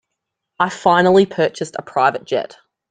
I 0.57 0.69
finally 0.69 1.27
purchased 1.27 1.75
a 1.77 1.83
private 1.83 2.25
jet. 2.25 2.57